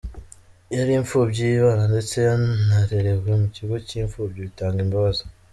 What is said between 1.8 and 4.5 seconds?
ndetse yanarerewe mu kigo cy’ imfubyi